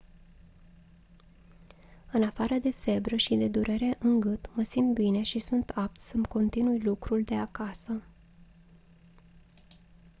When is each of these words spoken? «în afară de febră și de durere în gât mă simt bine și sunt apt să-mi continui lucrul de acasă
«în 2.11 2.23
afară 2.23 2.55
de 2.57 2.71
febră 2.71 3.15
și 3.15 3.35
de 3.35 3.47
durere 3.47 3.95
în 3.99 4.19
gât 4.19 4.49
mă 4.55 4.63
simt 4.63 4.93
bine 4.93 5.21
și 5.21 5.39
sunt 5.39 5.69
apt 5.75 5.99
să-mi 5.99 6.25
continui 6.25 6.79
lucrul 6.79 7.23
de 7.23 7.35
acasă 7.35 8.01